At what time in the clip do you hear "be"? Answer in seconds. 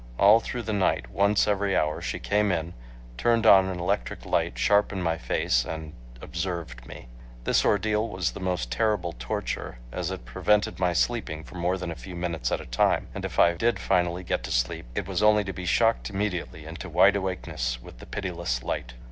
15.53-15.67